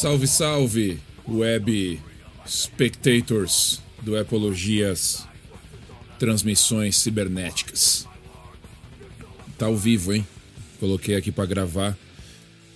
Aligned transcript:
Salve, 0.00 0.26
salve, 0.26 0.98
web 1.28 2.00
spectators 2.46 3.82
do 4.00 4.16
Epologias 4.16 5.28
Transmissões 6.18 6.96
Cibernéticas. 6.96 8.08
Tá 9.58 9.66
ao 9.66 9.76
vivo, 9.76 10.14
hein? 10.14 10.26
Coloquei 10.78 11.16
aqui 11.16 11.30
para 11.30 11.44
gravar 11.44 11.98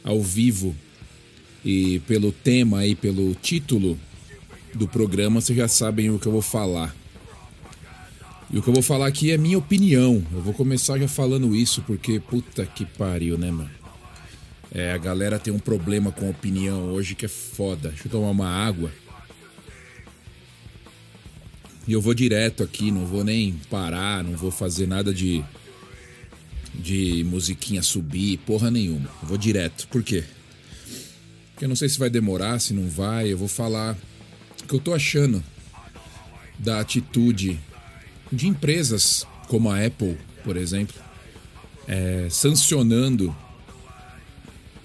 ao 0.05 0.21
vivo 0.21 0.77
e 1.65 1.99
pelo 2.01 2.31
tema 2.31 2.85
e 2.85 2.95
pelo 2.95 3.35
título 3.37 3.99
do 4.75 4.87
programa 4.87 5.41
vocês 5.41 5.57
já 5.57 5.67
sabem 5.67 6.11
o 6.11 6.19
que 6.19 6.27
eu 6.27 6.33
vou 6.33 6.43
falar. 6.43 6.95
E 8.51 8.59
o 8.59 8.63
que 8.63 8.69
eu 8.69 8.75
vou 8.75 8.83
falar 8.83 9.07
aqui 9.07 9.31
é 9.31 9.39
minha 9.39 9.57
opinião. 9.57 10.23
Eu 10.31 10.43
vou 10.43 10.53
começar 10.53 10.99
já 10.99 11.09
falando 11.09 11.57
isso 11.57 11.81
porque 11.87 12.21
puta 12.21 12.67
que 12.67 12.85
pariu, 12.85 13.39
né, 13.39 13.51
mano? 13.51 13.84
É, 14.75 14.93
a 14.93 14.99
galera 14.99 15.39
tem 15.39 15.55
um 15.55 15.59
problema 15.59 16.11
com 16.11 16.29
opinião 16.29 16.91
hoje 16.91 17.15
que 17.15 17.25
é 17.25 17.29
foda. 17.29 17.91
Deixa 17.91 18.09
eu 18.09 18.11
tomar 18.11 18.31
uma 18.31 18.49
água. 18.49 18.91
E 21.87 21.93
eu 21.93 22.01
vou 22.01 22.13
direto 22.13 22.65
aqui, 22.65 22.91
não 22.91 23.07
vou 23.07 23.23
nem 23.23 23.53
parar, 23.71 24.25
não 24.25 24.37
vou 24.37 24.51
fazer 24.51 24.89
nada 24.89 25.15
de 25.15 25.45
de 26.75 27.23
musiquinha 27.25 27.83
subir, 27.85 28.39
porra 28.39 28.69
nenhuma. 28.69 29.09
Eu 29.23 29.29
vou 29.29 29.39
direto. 29.39 29.87
Por 29.87 30.03
quê? 30.03 30.25
Porque 31.53 31.65
eu 31.65 31.69
não 31.69 31.77
sei 31.77 31.89
se 31.89 31.99
vai 31.99 32.11
demorar, 32.11 32.59
se 32.59 32.75
não 32.75 32.89
vai. 32.89 33.33
Eu 33.33 33.39
vou 33.39 33.47
falar 33.47 33.97
o 34.61 34.67
que 34.67 34.75
eu 34.75 34.81
tô 34.81 34.93
achando 34.93 35.43
da 36.59 36.81
atitude 36.81 37.61
de 38.33 38.49
empresas 38.49 39.25
como 39.47 39.71
a 39.71 39.85
Apple, 39.85 40.19
por 40.43 40.57
exemplo, 40.57 40.97
é, 41.87 42.27
sancionando 42.29 43.35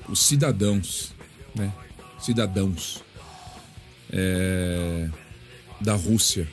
os 0.09 0.19
cidadãos, 0.19 1.13
né? 1.55 1.71
Cidadãos 2.19 3.01
é, 4.11 5.09
da 5.79 5.95
Rússia, 5.95 6.47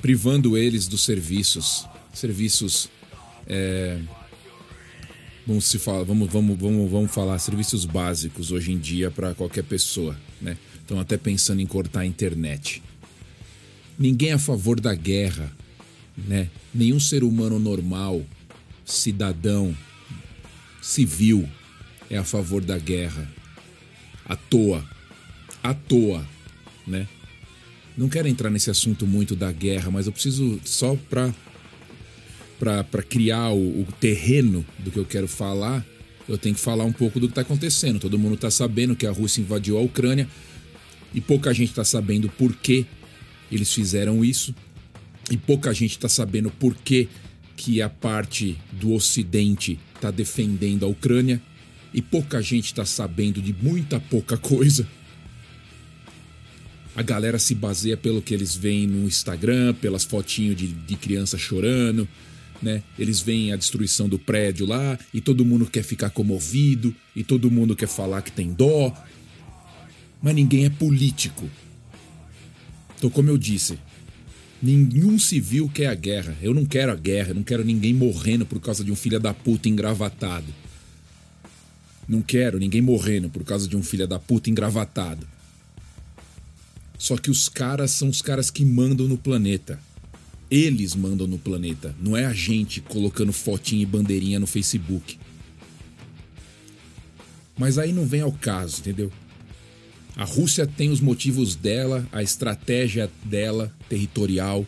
privando 0.00 0.56
eles 0.56 0.86
dos 0.86 1.04
serviços, 1.04 1.86
serviços, 2.12 2.88
é, 3.46 4.00
vamos 5.46 5.66
se 5.66 5.78
falar, 5.78 6.04
vamos, 6.04 6.30
vamos, 6.30 6.58
vamos, 6.58 6.90
vamos 6.90 7.10
falar 7.10 7.38
serviços 7.38 7.84
básicos 7.84 8.50
hoje 8.50 8.72
em 8.72 8.78
dia 8.78 9.10
para 9.10 9.34
qualquer 9.34 9.64
pessoa, 9.64 10.16
né? 10.40 10.56
Estão 10.80 10.98
até 10.98 11.16
pensando 11.16 11.60
em 11.60 11.66
cortar 11.66 12.00
a 12.00 12.06
internet. 12.06 12.82
Ninguém 13.98 14.30
é 14.30 14.34
a 14.34 14.38
favor 14.38 14.80
da 14.80 14.94
guerra, 14.94 15.52
né? 16.16 16.48
Nenhum 16.74 16.98
ser 16.98 17.22
humano 17.22 17.58
normal, 17.58 18.22
cidadão, 18.84 19.76
civil, 20.80 21.48
é 22.12 22.18
a 22.18 22.24
favor 22.24 22.62
da 22.62 22.78
guerra. 22.78 23.26
À 24.26 24.36
toa. 24.36 24.84
À 25.62 25.72
toa, 25.72 26.24
né? 26.86 27.08
Não 27.96 28.08
quero 28.08 28.28
entrar 28.28 28.50
nesse 28.50 28.70
assunto 28.70 29.06
muito 29.06 29.34
da 29.34 29.50
guerra, 29.50 29.90
mas 29.90 30.06
eu 30.06 30.12
preciso 30.12 30.60
só 30.64 30.94
para 31.08 31.34
para 32.60 33.02
criar 33.02 33.50
o, 33.50 33.80
o, 33.80 33.86
terreno 33.98 34.64
do 34.78 34.92
que 34.92 34.96
eu 34.96 35.04
quero 35.04 35.26
falar, 35.26 35.84
eu 36.28 36.38
tenho 36.38 36.54
que 36.54 36.60
falar 36.60 36.84
um 36.84 36.92
pouco 36.92 37.18
do 37.18 37.26
que 37.26 37.32
está 37.32 37.40
acontecendo. 37.40 37.98
Todo 37.98 38.16
mundo 38.16 38.36
está 38.36 38.52
sabendo 38.52 38.94
que 38.94 39.04
a 39.04 39.10
Rússia 39.10 39.40
invadiu 39.40 39.76
a 39.76 39.80
Ucrânia 39.80 40.28
e 41.12 41.20
pouca 41.20 41.52
gente 41.52 41.70
está 41.70 41.82
sabendo 41.82 42.28
por 42.28 42.54
que 42.54 42.86
eles 43.50 43.72
fizeram 43.72 44.24
isso 44.24 44.54
e 45.28 45.36
pouca 45.36 45.74
gente 45.74 45.90
está 45.90 46.08
sabendo 46.08 46.52
por 46.52 46.76
que, 46.76 47.08
que 47.56 47.82
a 47.82 47.88
parte 47.88 48.56
do 48.70 48.92
Ocidente 48.92 49.80
está 49.96 50.12
defendendo 50.12 50.84
a 50.84 50.88
Ucrânia 50.88 51.42
e 51.92 52.00
pouca 52.00 52.40
gente 52.40 52.66
está 52.66 52.84
sabendo 52.84 53.40
de 53.40 53.52
muita 53.52 54.00
pouca 54.00 54.36
coisa. 54.36 54.86
A 56.94 57.02
galera 57.02 57.38
se 57.38 57.54
baseia 57.54 57.96
pelo 57.96 58.20
que 58.20 58.34
eles 58.34 58.54
veem 58.54 58.86
no 58.86 59.06
Instagram, 59.06 59.74
pelas 59.74 60.04
fotinhos 60.04 60.56
de, 60.56 60.68
de 60.68 60.96
criança 60.96 61.38
chorando, 61.38 62.06
né? 62.60 62.82
Eles 62.98 63.20
veem 63.20 63.52
a 63.52 63.56
destruição 63.56 64.08
do 64.08 64.18
prédio 64.18 64.66
lá 64.66 64.98
e 65.12 65.20
todo 65.20 65.44
mundo 65.44 65.66
quer 65.66 65.82
ficar 65.82 66.10
comovido 66.10 66.94
e 67.16 67.24
todo 67.24 67.50
mundo 67.50 67.74
quer 67.74 67.88
falar 67.88 68.22
que 68.22 68.30
tem 68.30 68.52
dó. 68.52 68.94
Mas 70.22 70.34
ninguém 70.34 70.66
é 70.66 70.70
político. 70.70 71.48
Então, 72.96 73.10
como 73.10 73.30
eu 73.30 73.36
disse, 73.36 73.78
nenhum 74.62 75.18
civil 75.18 75.68
quer 75.72 75.86
a 75.86 75.94
guerra. 75.94 76.36
Eu 76.40 76.54
não 76.54 76.64
quero 76.64 76.92
a 76.92 76.94
guerra, 76.94 77.30
eu 77.30 77.34
não 77.34 77.42
quero 77.42 77.64
ninguém 77.64 77.92
morrendo 77.92 78.46
por 78.46 78.60
causa 78.60 78.84
de 78.84 78.92
um 78.92 78.96
filho 78.96 79.18
da 79.18 79.34
puta 79.34 79.68
engravatado. 79.68 80.46
Não 82.08 82.20
quero 82.20 82.58
ninguém 82.58 82.80
morrendo 82.80 83.28
por 83.28 83.44
causa 83.44 83.68
de 83.68 83.76
um 83.76 83.82
filho 83.82 84.06
da 84.06 84.18
puta 84.18 84.50
engravatado. 84.50 85.26
Só 86.98 87.16
que 87.16 87.30
os 87.30 87.48
caras 87.48 87.90
são 87.90 88.08
os 88.08 88.22
caras 88.22 88.50
que 88.50 88.64
mandam 88.64 89.08
no 89.08 89.18
planeta. 89.18 89.78
Eles 90.50 90.94
mandam 90.94 91.26
no 91.26 91.38
planeta. 91.38 91.94
Não 92.00 92.16
é 92.16 92.24
a 92.24 92.32
gente 92.32 92.80
colocando 92.80 93.32
fotinha 93.32 93.82
e 93.82 93.86
bandeirinha 93.86 94.38
no 94.38 94.46
Facebook. 94.46 95.18
Mas 97.56 97.78
aí 97.78 97.92
não 97.92 98.06
vem 98.06 98.20
ao 98.20 98.32
caso, 98.32 98.80
entendeu? 98.80 99.10
A 100.14 100.24
Rússia 100.24 100.66
tem 100.66 100.90
os 100.90 101.00
motivos 101.00 101.54
dela, 101.54 102.06
a 102.12 102.22
estratégia 102.22 103.10
dela, 103.24 103.72
territorial, 103.88 104.66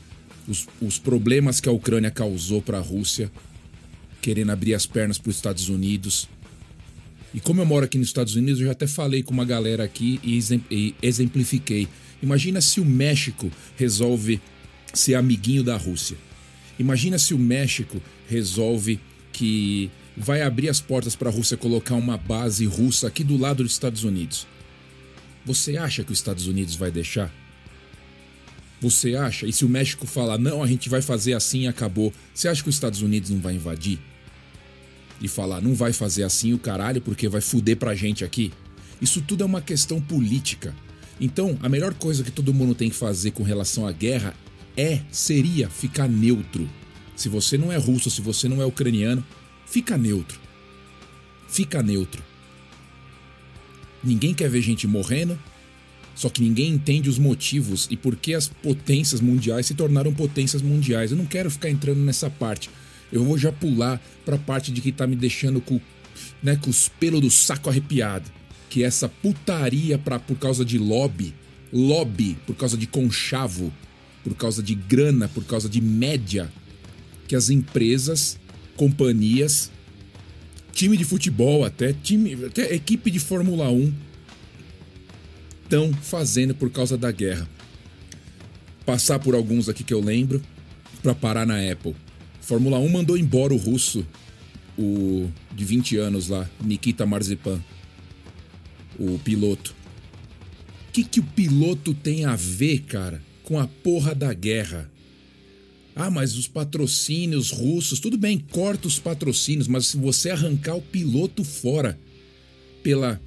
os, 0.49 0.67
os 0.81 0.99
problemas 0.99 1.61
que 1.61 1.69
a 1.69 1.73
Ucrânia 1.73 2.11
causou 2.11 2.63
para 2.63 2.79
a 2.79 2.83
Rússia, 2.83 3.31
querendo 4.23 4.51
abrir 4.51 4.75
as 4.75 4.87
pernas 4.87 5.19
para 5.19 5.31
os 5.31 5.37
Estados 5.37 5.69
Unidos, 5.69 6.29
e 7.35 7.41
como 7.41 7.61
eu 7.61 7.67
moro 7.67 7.85
aqui 7.85 7.99
nos 7.99 8.07
Estados 8.07 8.37
Unidos, 8.37 8.61
eu 8.61 8.67
já 8.67 8.73
até 8.73 8.87
falei 8.87 9.21
com 9.25 9.35
uma 9.35 9.45
galera 9.45 9.83
aqui 9.83 10.21
e 10.23 10.39
exemplifiquei. 11.03 11.89
Imagina 12.23 12.61
se 12.61 12.81
o 12.81 12.85
México 12.85 13.51
resolve 13.77 14.41
ser 14.95 15.17
amiguinho 15.17 15.65
da 15.65 15.77
Rússia. 15.77 16.17
Imagina 16.79 17.19
se 17.19 17.35
o 17.35 17.39
México 17.39 18.01
resolve 18.29 19.01
que 19.33 19.91
vai 20.17 20.43
abrir 20.43 20.69
as 20.69 20.81
portas 20.81 21.17
para 21.17 21.29
a 21.29 21.33
Rússia 21.33 21.57
colocar 21.57 21.97
uma 21.97 22.17
base 22.17 22.67
russa 22.67 23.09
aqui 23.09 23.25
do 23.25 23.37
lado 23.37 23.65
dos 23.65 23.73
Estados 23.73 24.05
Unidos. 24.05 24.47
Você 25.45 25.77
acha 25.77 26.05
que 26.05 26.13
os 26.13 26.19
Estados 26.19 26.47
Unidos 26.47 26.77
vai 26.77 26.93
deixar? 26.93 27.35
Você 28.81 29.17
acha? 29.17 29.45
E 29.45 29.53
se 29.53 29.65
o 29.65 29.69
México 29.69 30.07
falar, 30.07 30.39
não, 30.39 30.63
a 30.63 30.69
gente 30.69 30.89
vai 30.89 31.03
fazer 31.03 31.33
assim 31.33 31.63
e 31.63 31.67
acabou, 31.67 32.13
você 32.33 32.47
acha 32.47 32.63
que 32.63 32.69
os 32.69 32.77
Estados 32.77 33.03
Unidos 33.03 33.31
não 33.31 33.41
vai 33.41 33.55
invadir? 33.55 33.99
E 35.21 35.29
falar 35.29 35.61
não 35.61 35.75
vai 35.75 35.93
fazer 35.93 36.23
assim 36.23 36.53
o 36.53 36.59
caralho 36.59 37.01
porque 37.01 37.29
vai 37.29 37.41
fuder 37.41 37.77
pra 37.77 37.95
gente 37.95 38.25
aqui. 38.25 38.53
Isso 39.01 39.21
tudo 39.21 39.43
é 39.43 39.47
uma 39.47 39.61
questão 39.61 40.01
política. 40.01 40.75
Então, 41.21 41.59
a 41.63 41.69
melhor 41.69 41.95
coisa 41.95 42.25
que 42.25 42.31
todo 42.31 42.55
mundo 42.55 42.75
tem 42.75 42.91
que 42.91 42.97
fazer 42.97 43.31
com 43.31 43.43
relação 43.43 43.87
à 43.87 43.93
guerra 43.93 44.35
é, 44.77 45.01
seria 45.11 45.69
ficar 45.69 46.09
neutro. 46.09 46.69
Se 47.15 47.29
você 47.29 47.57
não 47.57 47.71
é 47.71 47.77
russo, 47.77 48.11
se 48.11 48.21
você 48.21 48.49
não 48.49 48.61
é 48.61 48.65
ucraniano, 48.67 49.25
fica 49.67 49.97
neutro. 49.97 50.41
Fica 51.49 51.83
neutro. 51.83 52.23
Ninguém 54.03 54.35
quer 54.35 54.51
ver 54.51 54.61
gente 54.61 54.87
morrendo, 54.87 55.39
só 56.15 56.29
que 56.29 56.43
ninguém 56.43 56.73
entende 56.73 57.09
os 57.09 57.19
motivos 57.19 57.87
e 57.91 57.97
por 57.97 58.17
que 58.17 58.35
as 58.35 58.49
potências 58.49 59.21
mundiais 59.21 59.67
se 59.67 59.75
tornaram 59.75 60.13
potências 60.13 60.63
mundiais. 60.63 61.11
Eu 61.11 61.17
não 61.17 61.27
quero 61.27 61.51
ficar 61.51 61.71
entrando 61.71 62.01
nessa 62.01 62.29
parte. 62.29 62.71
Eu 63.13 63.25
vou 63.25 63.39
já 63.39 63.53
pular 63.53 64.01
para 64.25 64.37
a 64.37 64.39
parte 64.39 64.73
de 64.73 64.81
que 64.81 64.93
tá 64.93 65.07
me 65.07 65.17
deixando 65.17 65.61
com, 65.61 65.81
né, 66.43 66.57
com 66.57 66.71
os 66.71 66.89
pelos 66.89 67.21
do 67.21 67.31
saco 67.31 67.71
arrepiado. 67.71 68.31
Que 68.69 68.83
é 68.83 68.87
essa 68.87 69.09
putaria 69.09 69.99
pra, 69.99 70.19
por 70.19 70.37
causa 70.37 70.65
de 70.65 70.79
lobby, 70.79 71.35
lobby 71.73 72.37
por 72.47 72.57
causa 72.57 72.77
de 72.77 72.87
conchavo, 72.87 73.73
por 74.23 74.35
causa 74.35 74.63
de 74.63 74.75
grana, 74.75 75.29
por 75.29 75.45
causa 75.45 75.69
de 75.69 75.81
média, 75.81 76.51
que 77.29 77.37
as 77.37 77.51
empresas, 77.51 78.39
companhias, 78.77 79.71
time 80.73 80.97
de 80.97 81.05
futebol 81.05 81.65
até, 81.65 81.93
time, 81.93 82.47
até 82.47 82.75
equipe 82.75 83.11
de 83.11 83.21
Fórmula 83.21 83.71
1 83.71 83.93
estão 85.63 85.93
fazendo 85.93 86.55
por 86.55 86.71
causa 86.71 86.97
da 86.97 87.11
guerra. 87.11 87.49
Passar 88.85 89.19
por 89.19 89.35
alguns 89.35 89.69
aqui 89.69 89.83
que 89.83 89.95
eu 89.95 90.01
lembro 90.01 90.43
para 91.03 91.15
parar 91.15 91.47
na 91.47 91.57
Apple. 91.71 91.95
Fórmula 92.45 92.79
1 92.79 92.89
mandou 92.91 93.17
embora 93.17 93.55
o 93.55 93.57
russo, 93.57 94.07
o 94.79 95.31
de 95.55 95.65
20 95.65 95.97
anos 95.97 96.29
lá, 96.29 96.49
Nikita 96.63 97.07
Marzipan, 97.07 97.59
o 98.99 99.19
piloto. 99.19 99.75
O 100.89 100.93
que, 100.93 101.05
que 101.05 101.21
o 101.21 101.25
piloto 101.25 101.95
tem 101.95 102.27
a 102.27 102.37
ver, 102.37 102.81
cara, 102.81 103.23
com 103.45 103.59
a 103.59 103.67
porra 103.67 104.15
da 104.15 104.33
guerra? 104.35 104.91
Ah, 105.97 106.11
mas 106.11 106.37
os 106.37 106.47
patrocínios 106.47 107.51
russos, 107.51 107.99
tudo 107.99 108.19
bem, 108.19 108.39
corta 108.39 108.87
os 108.87 108.99
patrocínios, 108.99 109.67
mas 109.67 109.87
se 109.87 109.97
você 109.97 110.29
arrancar 110.29 110.77
o 110.77 110.83
piloto 110.83 111.43
fora 111.43 111.99
pela 112.83 113.19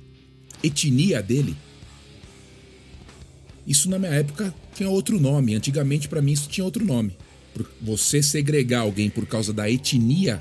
etnia 0.62 1.24
dele, 1.24 1.56
isso 3.66 3.90
na 3.90 3.98
minha 3.98 4.12
época 4.12 4.54
tinha 4.76 4.90
outro 4.90 5.20
nome. 5.20 5.56
Antigamente, 5.56 6.08
para 6.08 6.22
mim, 6.22 6.34
isso 6.34 6.48
tinha 6.48 6.64
outro 6.64 6.86
nome 6.86 7.14
você 7.82 8.22
segregar 8.22 8.82
alguém 8.82 9.10
por 9.10 9.26
causa 9.26 9.54
da 9.54 9.70
etnia 9.70 10.40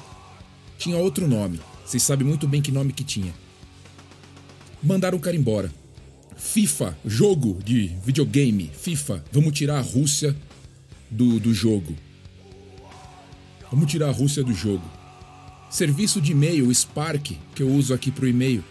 tinha 0.78 0.96
outro 0.96 1.26
nome. 1.28 1.60
Vocês 1.84 2.02
sabem 2.02 2.26
muito 2.26 2.48
bem 2.48 2.60
que 2.60 2.72
nome 2.72 2.92
que 2.92 3.04
tinha. 3.04 3.32
Mandaram 4.82 5.18
o 5.18 5.20
cara 5.20 5.36
embora. 5.36 5.72
FIFA, 6.36 6.96
jogo 7.04 7.58
de 7.64 7.92
videogame, 8.04 8.70
FIFA, 8.78 9.24
vamos 9.32 9.52
tirar 9.52 9.78
a 9.78 9.80
Rússia 9.80 10.36
do, 11.10 11.40
do 11.40 11.54
jogo. 11.54 11.96
Vamos 13.70 13.90
tirar 13.90 14.08
a 14.08 14.12
Rússia 14.12 14.44
do 14.44 14.52
jogo. 14.52 14.84
Serviço 15.70 16.20
de 16.20 16.32
e-mail, 16.32 16.72
Spark, 16.72 17.32
que 17.54 17.62
eu 17.62 17.68
uso 17.68 17.92
aqui 17.94 18.10
para 18.10 18.24
o 18.24 18.28
e-mail. 18.28 18.62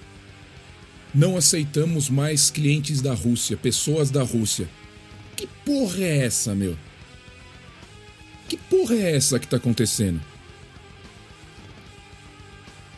Não 1.13 1.35
aceitamos 1.35 2.09
mais 2.09 2.49
clientes 2.49 3.01
da 3.01 3.13
Rússia, 3.13 3.57
pessoas 3.57 4.11
da 4.11 4.23
Rússia. 4.23 4.69
Que 5.35 5.47
porra 5.65 6.03
é 6.03 6.25
essa, 6.25 6.53
meu? 6.53 6.77
Porra 8.75 8.95
é 8.95 9.15
essa 9.15 9.39
que 9.39 9.47
tá 9.47 9.55
acontecendo? 9.55 10.19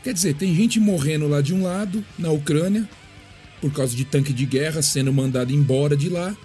Quer 0.03 0.11
dizer, 0.11 0.33
tem 0.33 0.55
gente 0.55 0.79
morrendo 0.79 1.27
lá 1.27 1.39
de 1.39 1.53
um 1.53 1.61
lado, 1.61 2.03
na 2.17 2.31
Ucrânia, 2.31 2.89
por 3.61 3.71
causa 3.71 3.95
de 3.95 4.03
tanque 4.03 4.33
de 4.33 4.47
guerra 4.47 4.81
sendo 4.81 5.13
mandado 5.13 5.53
embora 5.53 5.95
de 5.95 6.09
lá. 6.09 6.35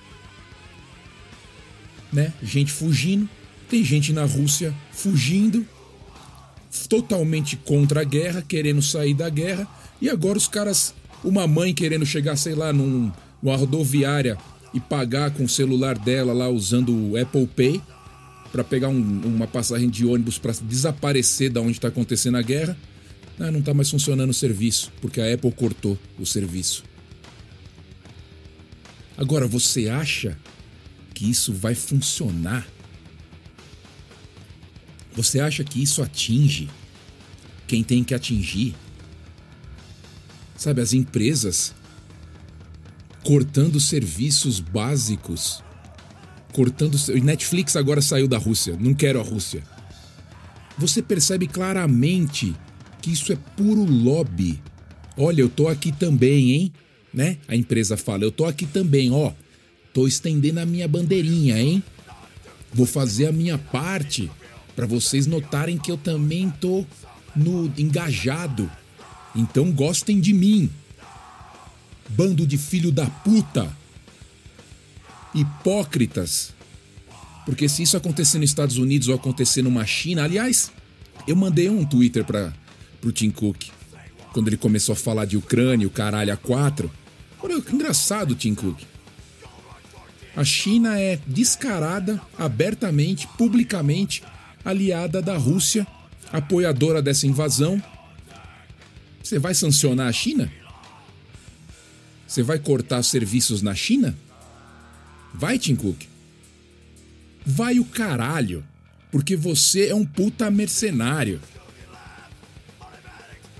Né? 2.12 2.30
Gente 2.42 2.70
fugindo. 2.70 3.26
Tem 3.70 3.82
gente 3.82 4.12
na 4.12 4.26
Rússia 4.26 4.74
fugindo, 4.92 5.66
totalmente 6.86 7.56
contra 7.56 8.02
a 8.02 8.04
guerra, 8.04 8.44
querendo 8.46 8.82
sair 8.82 9.14
da 9.14 9.30
guerra. 9.30 9.66
E 9.98 10.10
agora 10.10 10.36
os 10.36 10.46
caras, 10.46 10.94
uma 11.24 11.46
mãe 11.46 11.72
querendo 11.72 12.04
chegar, 12.04 12.36
sei 12.36 12.54
lá, 12.54 12.70
num, 12.70 13.10
numa 13.42 13.56
rodoviária 13.56 14.36
e 14.74 14.80
pagar 14.80 15.30
com 15.30 15.44
o 15.44 15.48
celular 15.48 15.96
dela 15.96 16.34
lá 16.34 16.50
usando 16.50 16.94
o 16.94 17.16
Apple 17.16 17.46
Pay 17.46 17.80
para 18.52 18.62
pegar 18.62 18.88
um, 18.88 19.20
uma 19.24 19.46
passagem 19.46 19.88
de 19.88 20.04
ônibus 20.04 20.38
para 20.38 20.52
desaparecer 20.62 21.50
da 21.50 21.60
onde 21.60 21.72
está 21.72 21.88
acontecendo 21.88 22.36
a 22.36 22.42
guerra. 22.42 22.76
Ah, 23.40 23.50
não 23.50 23.60
está 23.60 23.72
mais 23.72 23.90
funcionando 23.90 24.28
o 24.28 24.34
serviço, 24.34 24.92
porque 25.00 25.20
a 25.20 25.32
Apple 25.34 25.50
cortou 25.50 25.98
o 26.18 26.26
serviço. 26.26 26.84
Agora, 29.16 29.46
você 29.46 29.88
acha 29.88 30.38
que 31.14 31.28
isso 31.30 31.52
vai 31.52 31.74
funcionar? 31.74 32.66
Você 35.14 35.40
acha 35.40 35.64
que 35.64 35.82
isso 35.82 36.02
atinge 36.02 36.68
quem 37.66 37.82
tem 37.82 38.04
que 38.04 38.14
atingir? 38.14 38.74
Sabe, 40.56 40.80
as 40.80 40.92
empresas 40.92 41.74
cortando 43.24 43.80
serviços 43.80 44.60
básicos, 44.60 45.62
cortando. 46.52 46.96
Netflix 47.22 47.76
agora 47.76 48.00
saiu 48.00 48.28
da 48.28 48.38
Rússia, 48.38 48.76
não 48.78 48.94
quero 48.94 49.20
a 49.20 49.22
Rússia. 49.22 49.62
Você 50.78 51.02
percebe 51.02 51.46
claramente 51.46 52.54
que 53.00 53.12
isso 53.12 53.32
é 53.32 53.36
puro 53.56 53.84
lobby. 53.84 54.60
Olha, 55.16 55.42
eu 55.42 55.48
tô 55.48 55.68
aqui 55.68 55.92
também, 55.92 56.52
hein? 56.52 56.72
Né? 57.12 57.36
A 57.46 57.54
empresa 57.54 57.96
fala, 57.96 58.24
eu 58.24 58.32
tô 58.32 58.44
aqui 58.44 58.64
também, 58.64 59.12
ó. 59.12 59.32
Tô 59.92 60.06
estendendo 60.06 60.60
a 60.60 60.66
minha 60.66 60.88
bandeirinha, 60.88 61.60
hein? 61.60 61.82
Vou 62.72 62.86
fazer 62.86 63.26
a 63.26 63.32
minha 63.32 63.58
parte 63.58 64.30
para 64.74 64.86
vocês 64.86 65.26
notarem 65.26 65.76
que 65.76 65.90
eu 65.90 65.98
também 65.98 66.48
tô 66.48 66.86
no 67.36 67.70
engajado. 67.76 68.70
Então 69.34 69.70
gostem 69.70 70.20
de 70.20 70.32
mim. 70.32 70.70
Bando 72.08 72.46
de 72.46 72.56
filho 72.56 72.90
da 72.90 73.06
puta. 73.06 73.70
Hipócritas. 75.34 76.52
Porque 77.44 77.68
se 77.68 77.82
isso 77.82 77.96
acontecer 77.96 78.38
nos 78.38 78.50
Estados 78.50 78.78
Unidos 78.78 79.08
ou 79.08 79.14
acontecer 79.14 79.62
numa 79.62 79.84
China, 79.84 80.24
aliás, 80.24 80.70
eu 81.26 81.34
mandei 81.34 81.68
um 81.68 81.84
Twitter 81.84 82.24
para 82.24 82.52
pro 83.00 83.10
Tim 83.10 83.30
Cook 83.30 83.70
quando 84.32 84.48
ele 84.48 84.56
começou 84.56 84.94
a 84.94 84.96
falar 84.96 85.26
de 85.26 85.36
Ucrânia, 85.36 85.86
o 85.86 85.90
caralho 85.90 86.32
a 86.32 86.36
quatro. 86.36 86.90
Olha, 87.40 87.54
engraçado, 87.72 88.34
Tim 88.34 88.54
Cook. 88.54 88.80
A 90.34 90.44
China 90.44 90.98
é 90.98 91.18
descarada, 91.26 92.20
abertamente, 92.38 93.28
publicamente 93.36 94.22
aliada 94.64 95.20
da 95.20 95.36
Rússia, 95.36 95.86
apoiadora 96.32 97.02
dessa 97.02 97.26
invasão. 97.26 97.82
Você 99.22 99.38
vai 99.38 99.54
sancionar 99.54 100.08
a 100.08 100.12
China? 100.12 100.50
Você 102.26 102.42
vai 102.42 102.58
cortar 102.58 103.02
serviços 103.02 103.60
na 103.60 103.74
China? 103.74 104.16
Vai, 105.34 105.58
Tim 105.58 105.74
Cook. 105.74 106.02
Vai 107.44 107.78
o 107.78 107.84
caralho, 107.84 108.64
porque 109.10 109.36
você 109.36 109.88
é 109.88 109.94
um 109.94 110.04
puta 110.04 110.50
mercenário. 110.50 111.40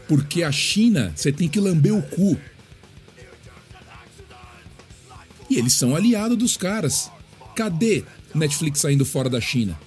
Porque 0.07 0.43
a 0.43 0.53
China, 0.53 1.13
você 1.15 1.33
tem 1.33 1.49
que 1.49 1.59
lamber 1.59 1.95
o 1.95 2.03
cu. 2.03 2.39
E 5.49 5.59
eles 5.59 5.73
são 5.73 5.97
aliados 5.97 6.37
dos 6.39 6.57
caras. 6.57 7.11
Cadê 7.55 8.05
Netflix 8.35 8.81
saindo 8.81 9.05
fora 9.05 9.29
da 9.29 9.41
China? 9.41 9.79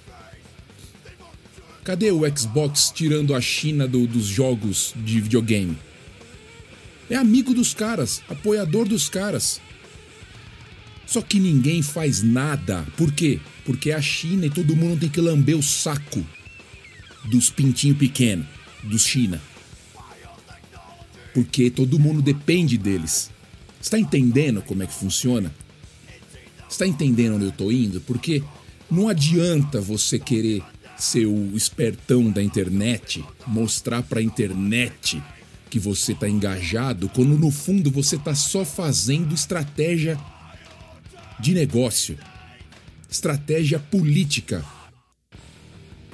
Cadê 1.83 2.11
o 2.11 2.21
Xbox 2.35 2.91
tirando 2.93 3.35
a 3.35 3.41
China 3.41 3.88
do, 3.88 4.07
dos 4.07 4.25
jogos 4.25 4.93
de 4.95 5.21
videogame? 5.21 5.77
É 7.09 7.15
amigo 7.15 7.53
dos 7.53 7.75
caras, 7.75 8.23
apoiador 8.27 8.88
dos 8.88 9.07
caras. 9.07 9.61
Só 11.15 11.21
que 11.21 11.39
ninguém 11.39 11.81
faz 11.81 12.21
nada. 12.21 12.85
Por 12.97 13.09
quê? 13.09 13.39
Porque 13.63 13.91
é 13.91 13.94
a 13.94 14.01
China 14.01 14.47
e 14.47 14.50
todo 14.50 14.75
mundo 14.75 15.00
tem 15.00 15.07
que 15.07 15.21
lamber 15.21 15.56
o 15.56 15.63
saco 15.63 16.21
dos 17.23 17.50
pintinhos 17.50 17.97
pequenos, 17.97 18.45
dos 18.83 19.06
China. 19.06 19.41
Porque 21.33 21.69
todo 21.69 21.97
mundo 21.97 22.21
depende 22.21 22.77
deles. 22.77 23.31
Está 23.79 23.97
entendendo 23.97 24.62
como 24.62 24.83
é 24.83 24.88
que 24.88 24.94
funciona? 24.94 25.56
Está 26.69 26.85
entendendo 26.85 27.35
onde 27.35 27.45
eu 27.45 27.50
estou 27.51 27.71
indo? 27.71 28.01
Porque 28.01 28.44
não 28.91 29.07
adianta 29.07 29.79
você 29.79 30.19
querer 30.19 30.62
ser 30.97 31.27
o 31.27 31.56
espertão 31.56 32.29
da 32.29 32.44
internet, 32.44 33.24
mostrar 33.48 34.03
para 34.03 34.19
a 34.19 34.24
internet 34.24 35.24
que 35.69 35.79
você 35.79 36.12
está 36.12 36.27
engajado, 36.27 37.07
quando 37.07 37.38
no 37.38 37.51
fundo 37.51 37.89
você 37.89 38.17
está 38.17 38.36
só 38.36 38.65
fazendo 38.65 39.34
estratégia 39.34 40.19
de 41.39 41.54
negócio, 41.54 42.18
estratégia 43.10 43.80
política. 43.80 44.63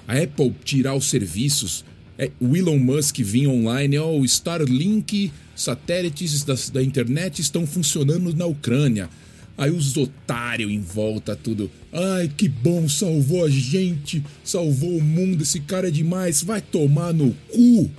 A 0.08 0.18
Apple 0.18 0.54
tirar 0.64 0.96
os 0.96 1.10
serviços, 1.10 1.86
é, 2.18 2.32
o 2.40 2.56
Elon 2.56 2.78
Musk 2.78 3.18
vir 3.20 3.48
online, 3.48 3.98
ó, 3.98 4.12
o 4.12 4.26
Starlink, 4.26 5.32
satélites 5.56 6.44
da, 6.44 6.56
da 6.74 6.84
internet 6.84 7.40
estão 7.40 7.66
funcionando 7.66 8.34
na 8.36 8.46
Ucrânia. 8.46 9.10
Aí 9.58 9.70
os 9.70 9.96
otários 9.96 10.72
em 10.72 10.82
volta, 10.82 11.36
tudo. 11.36 11.70
Ai, 11.94 12.28
que 12.36 12.50
bom, 12.50 12.90
salvou 12.90 13.46
a 13.46 13.50
gente, 13.50 14.24
salvou 14.44 14.98
o 14.98 15.04
mundo, 15.04 15.44
esse 15.44 15.60
cara 15.60 15.90
é 15.90 15.92
demais, 15.92 16.42
vai 16.42 16.62
tomar 16.62 17.14
no 17.14 17.32
cu. 17.50 17.92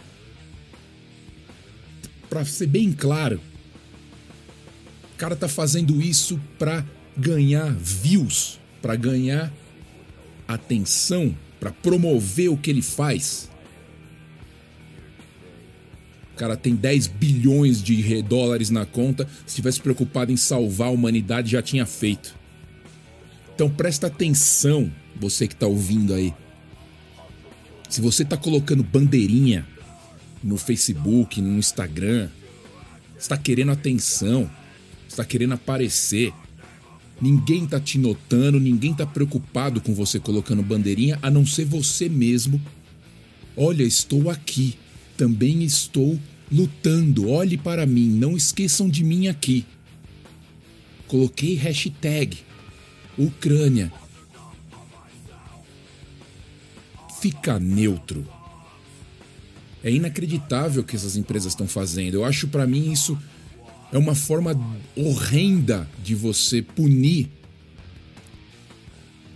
Pra 2.28 2.44
ser 2.44 2.66
bem 2.66 2.92
claro, 2.92 3.40
o 5.14 5.16
cara 5.16 5.36
tá 5.36 5.46
fazendo 5.46 6.00
isso 6.00 6.40
pra 6.58 6.84
ganhar 7.16 7.72
views, 7.74 8.58
pra 8.80 8.96
ganhar 8.96 9.52
atenção, 10.46 11.34
pra 11.60 11.70
promover 11.70 12.50
o 12.50 12.56
que 12.56 12.70
ele 12.70 12.82
faz. 12.82 13.50
O 16.32 16.36
cara 16.36 16.56
tem 16.56 16.74
10 16.74 17.06
bilhões 17.08 17.82
de 17.82 18.22
dólares 18.22 18.70
na 18.70 18.86
conta. 18.86 19.28
Se 19.46 19.56
tivesse 19.56 19.80
preocupado 19.80 20.32
em 20.32 20.36
salvar 20.36 20.88
a 20.88 20.90
humanidade, 20.90 21.52
já 21.52 21.62
tinha 21.62 21.86
feito. 21.86 22.34
Então 23.54 23.68
presta 23.68 24.06
atenção, 24.06 24.90
você 25.14 25.46
que 25.46 25.54
está 25.54 25.66
ouvindo 25.66 26.14
aí. 26.14 26.34
Se 27.88 28.00
você 28.00 28.22
está 28.22 28.36
colocando 28.36 28.82
bandeirinha 28.82 29.66
no 30.42 30.56
Facebook, 30.56 31.40
no 31.40 31.58
Instagram, 31.58 32.28
está 33.18 33.36
querendo 33.36 33.70
atenção, 33.70 34.50
está 35.06 35.24
querendo 35.24 35.52
aparecer. 35.52 36.32
Ninguém 37.22 37.64
está 37.64 37.78
te 37.78 37.98
notando, 37.98 38.58
ninguém 38.58 38.90
está 38.90 39.06
preocupado 39.06 39.80
com 39.80 39.94
você 39.94 40.18
colocando 40.18 40.62
bandeirinha, 40.62 41.18
a 41.22 41.30
não 41.30 41.46
ser 41.46 41.64
você 41.64 42.08
mesmo. 42.08 42.60
Olha, 43.56 43.84
estou 43.84 44.28
aqui 44.28 44.76
também 45.16 45.62
estou 45.62 46.18
lutando. 46.50 47.30
Olhe 47.30 47.56
para 47.56 47.86
mim, 47.86 48.08
não 48.08 48.36
esqueçam 48.36 48.88
de 48.88 49.04
mim 49.04 49.28
aqui. 49.28 49.64
Coloquei 51.06 51.54
hashtag 51.54 52.38
Ucrânia. 53.16 53.92
Fica 57.20 57.60
neutro. 57.60 58.26
É 59.84 59.92
inacreditável 59.92 60.82
o 60.82 60.84
que 60.84 60.96
essas 60.96 61.16
empresas 61.16 61.52
estão 61.52 61.68
fazendo. 61.68 62.14
Eu 62.14 62.24
acho 62.24 62.48
para 62.48 62.66
mim 62.66 62.90
isso 62.90 63.16
é 63.92 63.98
uma 63.98 64.14
forma 64.14 64.58
horrenda 64.96 65.88
de 66.02 66.14
você 66.14 66.62
punir 66.62 67.30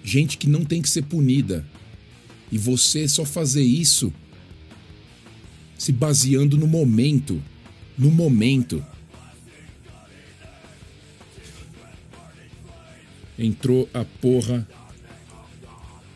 gente 0.03 0.39
que 0.39 0.49
não 0.49 0.65
tem 0.65 0.81
que 0.81 0.89
ser 0.89 1.03
punida. 1.03 1.67
E 2.51 2.57
você 2.57 3.07
só 3.09 3.25
fazer 3.25 3.63
isso 3.63 4.13
se 5.77 5.93
baseando 5.93 6.57
no 6.57 6.67
momento. 6.67 7.43
No 7.99 8.11
momento. 8.11 8.85
Entrou 13.39 13.89
a 13.93 14.05
porra 14.05 14.67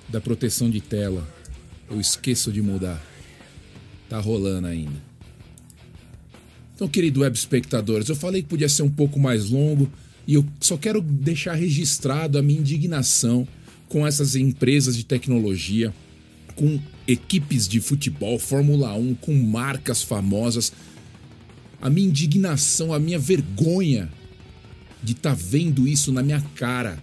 da 0.08 0.20
proteção 0.20 0.70
de 0.70 0.80
tela. 0.80 1.28
Eu 1.90 2.00
esqueço 2.00 2.50
de 2.50 2.62
mudar. 2.62 3.04
Tá 4.08 4.18
rolando 4.18 4.68
ainda. 4.68 5.09
Então, 6.80 6.88
querido 6.88 7.20
web 7.20 7.36
espectadores, 7.36 8.08
eu 8.08 8.16
falei 8.16 8.40
que 8.40 8.48
podia 8.48 8.66
ser 8.66 8.82
um 8.82 8.88
pouco 8.88 9.20
mais 9.20 9.50
longo 9.50 9.86
e 10.26 10.32
eu 10.32 10.42
só 10.62 10.78
quero 10.78 11.02
deixar 11.02 11.52
registrado 11.52 12.38
a 12.38 12.42
minha 12.42 12.58
indignação 12.58 13.46
com 13.86 14.06
essas 14.06 14.34
empresas 14.34 14.96
de 14.96 15.04
tecnologia, 15.04 15.92
com 16.56 16.80
equipes 17.06 17.68
de 17.68 17.82
futebol, 17.82 18.38
Fórmula 18.38 18.94
1, 18.94 19.14
com 19.16 19.34
marcas 19.34 20.02
famosas. 20.02 20.72
A 21.82 21.90
minha 21.90 22.08
indignação, 22.08 22.94
a 22.94 22.98
minha 22.98 23.18
vergonha 23.18 24.10
de 25.02 25.12
estar 25.12 25.36
tá 25.36 25.38
vendo 25.38 25.86
isso 25.86 26.10
na 26.10 26.22
minha 26.22 26.40
cara. 26.54 26.98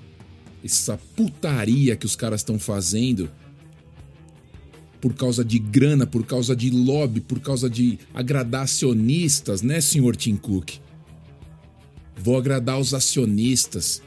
Essa 0.65 0.97
putaria 1.15 1.95
que 1.95 2.07
os 2.07 2.15
caras 2.15 2.41
estão 2.41 2.57
fazendo 2.57 3.29
por 4.99 5.13
causa 5.13 5.43
de 5.43 5.59
grana, 5.59 6.05
por 6.05 6.25
causa 6.25 6.55
de 6.55 6.69
lobby, 6.69 7.21
por 7.21 7.39
causa 7.39 7.69
de 7.69 7.99
agradar 8.13 8.63
acionistas, 8.63 9.61
né, 9.61 9.79
senhor 9.79 10.15
Tim 10.15 10.35
Cook? 10.35 10.79
Vou 12.17 12.37
agradar 12.37 12.79
os 12.79 12.93
acionistas. 12.93 14.01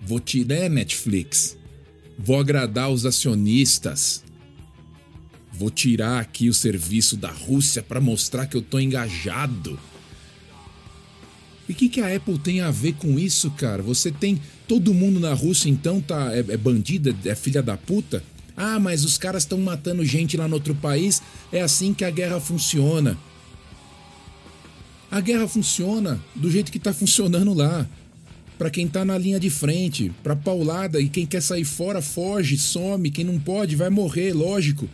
Vou 0.00 0.20
tirar 0.20 0.68
Netflix. 0.68 1.56
Vou 2.18 2.38
agradar 2.38 2.90
os 2.90 3.06
acionistas. 3.06 4.22
Vou 5.52 5.70
tirar 5.70 6.20
aqui 6.20 6.48
o 6.48 6.54
serviço 6.54 7.16
da 7.16 7.30
Rússia 7.30 7.82
para 7.82 8.00
mostrar 8.00 8.46
que 8.46 8.56
eu 8.56 8.62
tô 8.62 8.78
engajado. 8.78 9.78
E 11.68 11.72
o 11.72 11.74
que, 11.74 11.88
que 11.88 12.00
a 12.00 12.14
Apple 12.14 12.38
tem 12.38 12.60
a 12.60 12.70
ver 12.70 12.94
com 12.94 13.18
isso, 13.18 13.50
cara? 13.52 13.82
Você 13.82 14.10
tem 14.10 14.40
todo 14.66 14.92
mundo 14.92 15.20
na 15.20 15.32
Rússia 15.32 15.70
então 15.70 16.00
tá 16.00 16.34
é, 16.34 16.40
é 16.40 16.56
bandida, 16.56 17.14
é 17.24 17.34
filha 17.34 17.62
da 17.62 17.76
puta? 17.76 18.22
Ah, 18.56 18.78
mas 18.78 19.04
os 19.04 19.16
caras 19.16 19.42
estão 19.42 19.58
matando 19.58 20.04
gente 20.04 20.36
lá 20.36 20.46
no 20.46 20.54
outro 20.54 20.74
país, 20.74 21.22
é 21.52 21.62
assim 21.62 21.94
que 21.94 22.04
a 22.04 22.10
guerra 22.10 22.40
funciona. 22.40 23.18
A 25.10 25.20
guerra 25.20 25.46
funciona 25.46 26.20
do 26.34 26.50
jeito 26.50 26.72
que 26.72 26.78
está 26.78 26.92
funcionando 26.92 27.52
lá. 27.52 27.86
Para 28.58 28.70
quem 28.70 28.86
está 28.86 29.04
na 29.04 29.18
linha 29.18 29.40
de 29.40 29.50
frente, 29.50 30.12
para 30.22 30.36
paulada 30.36 31.00
e 31.00 31.08
quem 31.08 31.26
quer 31.26 31.42
sair 31.42 31.64
fora 31.64 32.00
foge, 32.00 32.56
some, 32.56 33.10
quem 33.10 33.24
não 33.24 33.38
pode 33.38 33.74
vai 33.74 33.90
morrer, 33.90 34.32
lógico. 34.32 34.88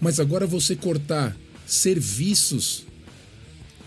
Mas 0.00 0.18
agora 0.18 0.46
você 0.46 0.74
cortar 0.74 1.36
serviços 1.66 2.84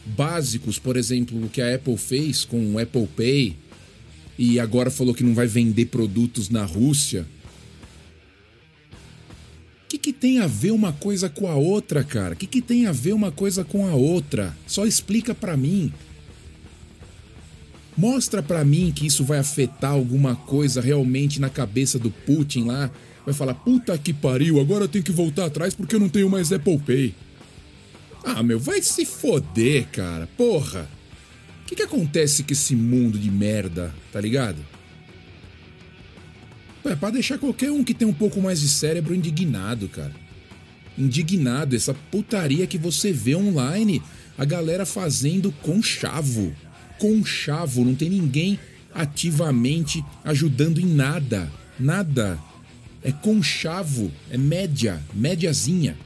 básicos, 0.05 0.79
por 0.79 0.95
exemplo, 0.95 1.43
o 1.43 1.49
que 1.49 1.61
a 1.61 1.75
Apple 1.75 1.97
fez 1.97 2.45
com 2.45 2.73
o 2.73 2.79
Apple 2.79 3.07
Pay 3.07 3.57
e 4.37 4.59
agora 4.59 4.89
falou 4.89 5.13
que 5.13 5.23
não 5.23 5.33
vai 5.33 5.47
vender 5.47 5.85
produtos 5.87 6.49
na 6.49 6.63
Rússia 6.65 7.25
que, 9.93 9.97
que 9.97 10.13
tem 10.13 10.39
a 10.39 10.47
ver 10.47 10.71
uma 10.71 10.91
coisa 10.91 11.29
com 11.29 11.47
a 11.47 11.55
outra, 11.55 12.03
cara? 12.03 12.33
O 12.33 12.37
que, 12.37 12.47
que 12.47 12.61
tem 12.61 12.87
a 12.87 12.91
ver 12.91 13.13
uma 13.13 13.31
coisa 13.31 13.63
com 13.63 13.87
a 13.87 13.93
outra? 13.93 14.55
Só 14.65 14.85
explica 14.85 15.35
para 15.35 15.55
mim. 15.55 15.93
Mostra 17.95 18.41
para 18.41 18.65
mim 18.65 18.91
que 18.95 19.05
isso 19.05 19.23
vai 19.23 19.37
afetar 19.37 19.91
alguma 19.91 20.35
coisa 20.35 20.81
realmente 20.81 21.39
na 21.39 21.49
cabeça 21.49 21.99
do 21.99 22.09
Putin 22.09 22.65
lá. 22.65 22.89
Vai 23.23 23.35
falar, 23.35 23.53
puta 23.53 23.97
que 23.97 24.11
pariu, 24.11 24.59
agora 24.59 24.85
eu 24.85 24.87
tenho 24.87 25.03
que 25.03 25.11
voltar 25.11 25.45
atrás 25.45 25.75
porque 25.75 25.95
eu 25.95 25.99
não 25.99 26.09
tenho 26.09 26.29
mais 26.29 26.51
Apple 26.51 26.79
Pay. 26.79 27.13
Ah, 28.23 28.41
meu, 28.41 28.59
vai 28.59 28.81
se 28.81 29.05
foder, 29.05 29.87
cara. 29.91 30.27
Porra. 30.35 30.89
O 31.61 31.65
que, 31.65 31.75
que 31.75 31.83
acontece 31.83 32.43
com 32.43 32.51
esse 32.51 32.75
mundo 32.75 33.17
de 33.17 33.29
merda, 33.29 33.93
tá 34.11 34.19
ligado? 34.19 34.57
É 36.85 36.95
pra 36.95 37.09
deixar 37.09 37.37
qualquer 37.37 37.71
um 37.71 37.83
que 37.83 37.93
tem 37.93 38.07
um 38.07 38.13
pouco 38.13 38.41
mais 38.41 38.59
de 38.59 38.67
cérebro 38.67 39.15
indignado, 39.15 39.87
cara. 39.87 40.11
Indignado, 40.97 41.75
essa 41.75 41.93
putaria 41.93 42.67
que 42.67 42.77
você 42.77 43.11
vê 43.11 43.35
online, 43.35 44.01
a 44.37 44.45
galera 44.45 44.85
fazendo 44.85 45.51
com 45.61 45.81
chavo. 45.81 46.53
Com 46.99 47.23
chavo, 47.23 47.85
não 47.85 47.95
tem 47.95 48.09
ninguém 48.09 48.59
ativamente 48.93 50.03
ajudando 50.23 50.79
em 50.79 50.85
nada. 50.85 51.51
Nada. 51.79 52.37
É 53.01 53.11
com 53.11 53.41
chavo, 53.41 54.11
é 54.29 54.37
média, 54.37 55.01
médiazinha. 55.13 55.97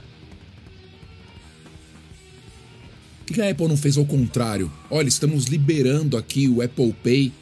Por 3.25 3.33
que 3.33 3.41
a 3.41 3.49
Apple 3.49 3.67
não 3.67 3.77
fez 3.77 3.97
ao 3.97 4.05
contrário? 4.05 4.71
Olha, 4.89 5.07
estamos 5.07 5.45
liberando 5.45 6.15
aqui 6.15 6.47
o 6.47 6.61
Apple 6.61 6.95
Pay 7.03 7.33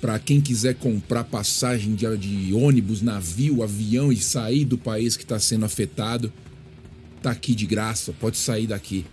para 0.00 0.18
quem 0.18 0.40
quiser 0.40 0.74
comprar 0.74 1.24
passagem 1.24 1.94
de, 1.94 2.16
de, 2.16 2.54
ônibus, 2.54 3.02
navio, 3.02 3.62
avião 3.62 4.12
e 4.12 4.16
sair 4.16 4.64
do 4.64 4.76
país 4.76 5.16
que 5.16 5.22
está 5.22 5.38
sendo 5.38 5.64
afetado, 5.64 6.32
tá 7.22 7.30
aqui 7.30 7.54
de 7.54 7.66
graça, 7.66 8.12
pode 8.12 8.36
sair 8.36 8.66
daqui. 8.66 9.04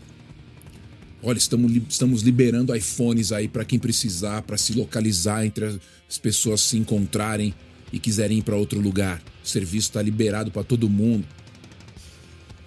Olha, 1.21 1.37
estamos, 1.37 1.71
estamos 1.89 2.21
liberando 2.21 2.75
iPhones 2.75 3.31
aí 3.31 3.47
para 3.47 3.63
quem 3.63 3.79
precisar, 3.79 4.41
para 4.41 4.57
se 4.57 4.73
localizar 4.73 5.45
entre 5.45 5.79
as 6.09 6.17
pessoas 6.17 6.59
se 6.59 6.77
encontrarem 6.77 7.53
e 7.93 7.99
quiserem 7.99 8.39
ir 8.39 8.41
para 8.41 8.57
outro 8.57 8.79
lugar. 8.79 9.21
O 9.43 9.47
serviço 9.47 9.89
está 9.89 10.01
liberado 10.01 10.51
para 10.51 10.63
todo 10.63 10.89
mundo. 10.89 11.25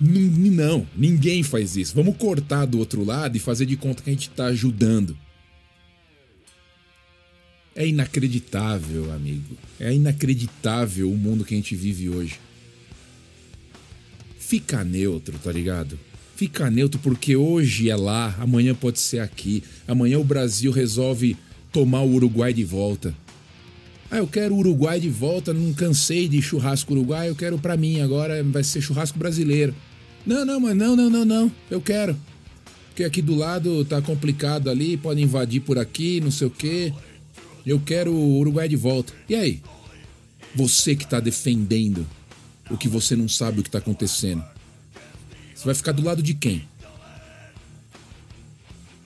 N 0.01 0.51
não, 0.51 0.87
ninguém 0.97 1.43
faz 1.43 1.77
isso. 1.77 1.95
Vamos 1.95 2.17
cortar 2.17 2.65
do 2.65 2.79
outro 2.79 3.05
lado 3.05 3.37
e 3.37 3.41
fazer 3.41 3.67
de 3.67 3.77
conta 3.77 4.03
que 4.03 4.11
a 4.11 4.13
gente 4.13 4.31
está 4.31 4.47
ajudando. 4.47 5.17
É 7.77 7.87
inacreditável, 7.87 9.13
amigo. 9.13 9.55
É 9.79 9.93
inacreditável 9.93 11.11
o 11.11 11.17
mundo 11.17 11.45
que 11.45 11.53
a 11.53 11.59
gente 11.59 11.77
vive 11.77 12.09
hoje. 12.09 12.41
Fica 14.39 14.83
neutro, 14.83 15.39
tá 15.39 15.53
ligado? 15.53 15.99
Fica 16.35 16.71
neutro 16.71 16.99
porque 17.01 17.37
hoje 17.37 17.91
é 17.91 17.97
lá, 17.97 18.35
amanhã 18.39 18.75
pode 18.75 18.99
ser 18.99 19.19
aqui. 19.19 19.63
Amanhã 19.87 20.19
o 20.19 20.25
Brasil 20.25 20.73
resolve 20.73 21.37
tomar 21.71 22.01
o 22.01 22.15
Uruguai 22.15 22.55
de 22.55 22.65
volta. 22.65 23.15
Ah, 24.11 24.19
eu 24.19 24.27
quero 24.27 24.55
o 24.55 24.59
Uruguai 24.59 24.99
de 24.99 25.11
volta, 25.11 25.53
não 25.53 25.75
cansei 25.75 26.29
de 26.29 26.41
churrasco 26.41 26.93
uruguai, 26.95 27.29
eu 27.29 27.35
quero 27.35 27.59
para 27.59 27.77
mim, 27.77 28.01
agora 28.01 28.43
vai 28.45 28.65
ser 28.65 28.81
churrasco 28.81 29.19
brasileiro. 29.19 29.75
Não, 30.25 30.47
não, 30.47 30.61
mas 30.61 30.77
não, 30.77 30.97
não, 30.97 31.11
não, 31.11 31.25
não, 31.25 31.53
eu 31.71 31.81
quero. 31.81 32.17
Porque 32.89 33.05
aqui 33.05 33.21
do 33.21 33.35
lado 33.35 33.85
tá 33.85 34.01
complicado 34.01 34.71
ali, 34.71 34.97
pode 34.97 35.21
invadir 35.21 35.61
por 35.61 35.79
aqui, 35.79 36.21
não 36.21 36.31
sei 36.31 36.47
o 36.47 36.51
quê. 36.51 36.93
Eu 37.67 37.81
quero 37.81 38.13
o 38.13 38.39
Uruguai 38.39 38.69
de 38.69 38.77
volta. 38.77 39.13
E 39.29 39.35
aí? 39.35 39.61
Você 40.55 40.95
que 40.95 41.03
está 41.03 41.19
defendendo 41.19 42.07
o 42.71 42.79
que 42.79 42.89
você 42.89 43.17
não 43.17 43.29
sabe 43.29 43.59
o 43.59 43.63
que 43.65 43.69
está 43.69 43.79
acontecendo. 43.79 44.45
Você 45.53 45.65
vai 45.65 45.75
ficar 45.75 45.91
do 45.91 46.03
lado 46.03 46.23
de 46.23 46.33
quem? 46.33 46.67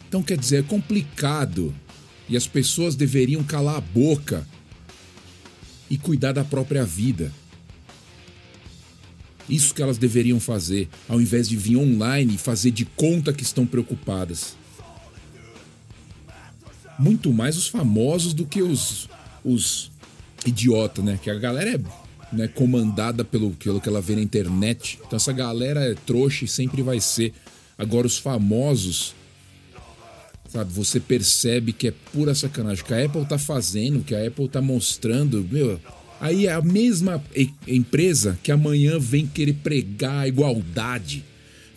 Então 0.07 0.23
quer 0.23 0.37
dizer, 0.37 0.59
é 0.59 0.63
complicado. 0.63 1.75
E 2.29 2.37
as 2.37 2.47
pessoas 2.47 2.95
deveriam 2.95 3.43
calar 3.43 3.77
a 3.77 3.81
boca 3.81 4.47
e 5.89 5.97
cuidar 5.97 6.33
da 6.33 6.45
própria 6.45 6.85
vida. 6.85 7.33
Isso 9.49 9.75
que 9.75 9.83
elas 9.83 9.99
deveriam 9.99 10.39
fazer, 10.39 10.89
ao 11.09 11.21
invés 11.21 11.49
de 11.49 11.57
vir 11.57 11.77
online 11.77 12.35
e 12.35 12.39
fazer 12.39 12.71
de 12.71 12.85
conta 12.85 13.33
que 13.33 13.43
estão 13.43 13.67
preocupadas 13.67 14.60
muito 17.01 17.33
mais 17.33 17.57
os 17.57 17.67
famosos 17.67 18.35
do 18.35 18.45
que 18.45 18.63
os, 18.63 19.09
os 19.45 19.91
idiotas, 20.47 21.05
né? 21.05 21.19
Que 21.23 21.31
a 21.31 21.39
galera 21.39 21.71
é 21.71 21.81
né, 22.33 22.47
comandada 22.47 23.25
pelo, 23.25 23.53
pelo 23.53 23.81
que 23.81 23.89
ela 23.89 24.01
vê 24.01 24.15
na 24.15 24.23
internet. 24.23 24.99
Então 25.05 25.17
essa 25.17 25.33
galera 25.33 25.81
é 25.81 25.95
trouxa 25.95 26.45
e 26.45 26.49
sempre 26.49 26.83
vai 26.83 27.01
ser. 27.01 27.33
Agora 27.79 28.07
os 28.07 28.19
famosos, 28.19 29.15
sabe, 30.49 30.73
você 30.73 31.01
percebe 31.01 31.73
que 31.73 31.89
é 31.89 31.95
pura 32.13 32.35
sacanagem. 32.35 32.85
O 32.85 32.87
que 32.87 32.95
a 32.95 33.05
Apple 33.05 33.25
tá 33.25 33.39
fazendo, 33.39 34.05
que 34.05 34.15
a 34.15 34.27
Apple 34.27 34.49
tá 34.49 34.61
mostrando, 34.61 35.47
meu. 35.51 35.81
Aí 36.21 36.47
é 36.47 36.53
a 36.53 36.61
mesma 36.61 37.23
empresa 37.67 38.39
que 38.43 38.53
amanhã 38.53 38.99
vem 38.99 39.27
querer 39.27 39.55
pregar 39.55 40.29
igualdade, 40.29 41.25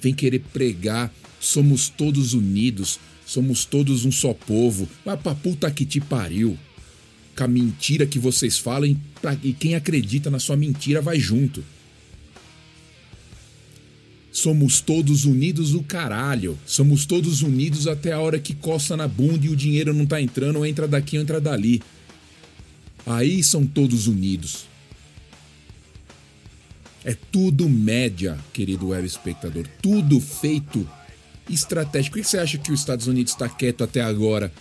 vem 0.02 0.14
querer 0.14 0.40
pregar 0.52 1.10
somos 1.44 1.90
todos 1.90 2.34
unidos, 2.34 3.00
Somos 3.26 3.66
todos 3.66 4.06
um 4.06 4.12
só 4.12 4.34
povo. 4.34 4.88
Vai 5.06 5.18
pra 5.18 5.34
puta 5.34 5.70
que 5.72 5.86
te 5.86 6.00
pariu. 6.00 6.58
Com 7.36 7.44
a 7.44 7.48
mentira 7.48 8.06
que 8.06 8.20
vocês 8.20 8.58
falam 8.58 8.96
e 9.42 9.54
quem 9.54 9.76
acredita 9.76 10.30
na 10.30 10.40
sua 10.40 10.56
mentira 10.56 11.02
vai 11.02 11.20
junto. 11.20 11.64
Somos 14.32 14.82
todos 14.82 15.26
unidos 15.26 15.74
o 15.74 15.84
caralho. 15.84 16.58
Somos 16.66 17.06
todos 17.06 17.42
unidos 17.42 17.88
até 17.88 18.12
a 18.12 18.20
hora 18.20 18.40
que 18.40 18.54
coça 18.54 18.98
na 18.98 19.08
bunda 19.08 19.46
e 19.46 19.50
o 19.50 19.56
dinheiro 19.56 19.94
não 19.94 20.06
tá 20.06 20.20
entrando, 20.20 20.58
ou 20.58 20.66
entra 20.66 20.88
daqui 20.88 21.18
ou 21.18 21.24
entra 21.24 21.40
dali. 21.40 21.82
Aí 23.06 23.44
são 23.44 23.66
todos 23.66 24.08
unidos. 24.08 24.66
É 27.06 27.16
tudo 27.32 27.70
média, 27.70 28.38
querido 28.54 28.88
web 28.88 29.06
espectador. 29.06 29.68
Tudo 29.82 30.20
feito 30.20 30.90
estratégico. 31.50 32.16
Por 32.16 32.22
que 32.22 32.28
você 32.28 32.38
acha 32.38 32.58
que 32.58 32.72
os 32.72 32.80
Estados 32.80 33.08
Unidos 33.08 33.34
está 33.34 33.50
quieto 33.50 33.84
até 33.84 34.02
agora? 34.02 34.52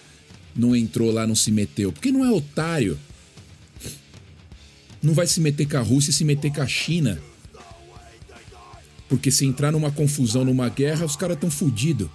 Não 0.54 0.76
entrou 0.76 1.10
lá, 1.10 1.26
não 1.26 1.34
se 1.34 1.50
meteu? 1.50 1.92
Porque 1.92 2.12
não 2.12 2.24
é 2.24 2.30
otário. 2.30 2.98
Não 5.02 5.14
vai 5.14 5.26
se 5.26 5.40
meter 5.40 5.66
com 5.66 5.76
a 5.76 5.80
Rússia 5.80 6.10
e 6.10 6.14
se 6.14 6.24
meter 6.24 6.52
com 6.52 6.62
a 6.62 6.66
China. 6.66 7.20
Porque 9.08 9.30
se 9.30 9.44
entrar 9.44 9.72
numa 9.72 9.90
confusão, 9.90 10.44
numa 10.44 10.68
guerra, 10.68 11.04
os 11.04 11.16
caras 11.16 11.36
estão 11.36 11.50
fodidos. 11.50 12.08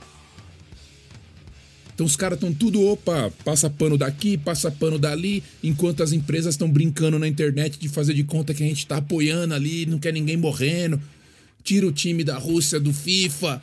Então 1.93 2.05
os 2.05 2.15
caras 2.15 2.37
estão 2.37 2.53
tudo, 2.53 2.79
opa, 2.79 3.33
passa 3.43 3.71
pano 3.71 3.97
daqui, 3.97 4.37
passa 4.37 4.69
pano 4.69 4.99
dali, 4.99 5.43
enquanto 5.63 6.03
as 6.03 6.11
empresas 6.11 6.53
estão 6.53 6.69
brincando 6.69 7.17
na 7.17 7.27
internet 7.27 7.79
de 7.79 7.89
fazer 7.89 8.13
de 8.13 8.23
conta 8.23 8.53
que 8.53 8.63
a 8.63 8.67
gente 8.67 8.85
tá 8.85 8.97
apoiando 8.97 9.55
ali, 9.55 9.87
não 9.87 9.97
quer 9.97 10.13
ninguém 10.13 10.37
morrendo. 10.37 11.01
Tira 11.63 11.87
o 11.87 11.91
time 11.91 12.23
da 12.23 12.37
Rússia 12.37 12.79
do 12.79 12.93
FIFA. 12.93 13.59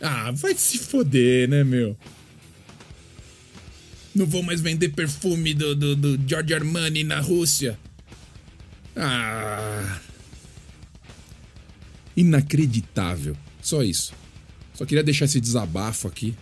Ah, 0.00 0.30
vai 0.30 0.54
se 0.54 0.78
foder, 0.78 1.48
né, 1.48 1.64
meu? 1.64 1.96
Não 4.14 4.26
vou 4.26 4.42
mais 4.42 4.60
vender 4.60 4.90
perfume 4.90 5.54
do, 5.54 5.74
do, 5.74 5.96
do 5.96 6.28
George 6.28 6.54
Armani 6.54 7.04
na 7.04 7.20
Rússia. 7.20 7.78
Ah. 8.96 10.00
Inacreditável. 12.16 13.36
Só 13.62 13.82
isso. 13.82 14.12
Só 14.74 14.84
queria 14.84 15.04
deixar 15.04 15.26
esse 15.26 15.40
desabafo 15.40 16.08
aqui. 16.08 16.34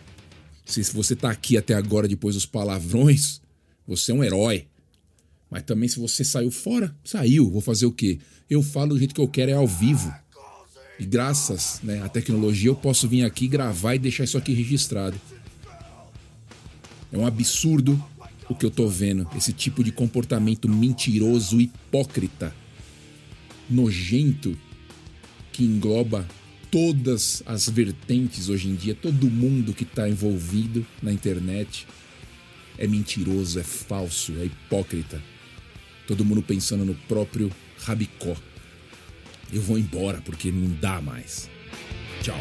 Se 0.64 0.82
você 0.92 1.14
tá 1.14 1.30
aqui 1.30 1.56
até 1.56 1.74
agora 1.74 2.08
depois 2.08 2.34
dos 2.34 2.46
palavrões, 2.46 3.40
você 3.86 4.10
é 4.10 4.14
um 4.14 4.24
herói. 4.24 4.66
Mas 5.50 5.62
também 5.62 5.88
se 5.88 5.98
você 5.98 6.24
saiu 6.24 6.50
fora, 6.50 6.94
saiu. 7.04 7.50
Vou 7.50 7.60
fazer 7.60 7.86
o 7.86 7.92
quê? 7.92 8.18
Eu 8.48 8.62
falo 8.62 8.90
do 8.90 8.98
jeito 8.98 9.14
que 9.14 9.20
eu 9.20 9.28
quero, 9.28 9.50
é 9.50 9.54
ao 9.54 9.66
vivo. 9.66 10.12
E 10.98 11.04
graças 11.04 11.80
né, 11.82 12.02
à 12.02 12.08
tecnologia 12.08 12.70
eu 12.70 12.74
posso 12.74 13.06
vir 13.08 13.24
aqui 13.24 13.46
gravar 13.46 13.94
e 13.94 13.98
deixar 13.98 14.24
isso 14.24 14.38
aqui 14.38 14.52
registrado. 14.52 15.20
É 17.12 17.18
um 17.18 17.26
absurdo 17.26 18.02
o 18.48 18.54
que 18.54 18.64
eu 18.64 18.70
tô 18.70 18.88
vendo. 18.88 19.28
Esse 19.36 19.52
tipo 19.52 19.84
de 19.84 19.92
comportamento 19.92 20.68
mentiroso, 20.68 21.60
hipócrita, 21.60 22.54
nojento, 23.68 24.56
que 25.52 25.64
engloba 25.64 26.26
todas 26.70 27.42
as 27.46 27.68
vertentes 27.68 28.48
hoje 28.48 28.68
em 28.68 28.74
dia, 28.74 28.94
todo 28.94 29.30
mundo 29.30 29.72
que 29.72 29.84
está 29.84 30.08
envolvido 30.08 30.86
na 31.02 31.12
internet 31.12 31.86
é 32.78 32.86
mentiroso, 32.86 33.58
é 33.58 33.62
falso, 33.62 34.32
é 34.38 34.44
hipócrita. 34.44 35.22
Todo 36.06 36.24
mundo 36.24 36.42
pensando 36.42 36.84
no 36.84 36.94
próprio 36.94 37.50
rabicó. 37.78 38.36
Eu 39.52 39.62
vou 39.62 39.78
embora 39.78 40.20
porque 40.24 40.50
não 40.50 40.68
dá 40.80 41.00
mais. 41.00 41.48
Tchau. 42.22 42.38